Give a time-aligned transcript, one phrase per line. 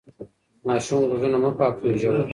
[0.63, 2.21] د ماشوم غوږونه مه پاکوئ ژور.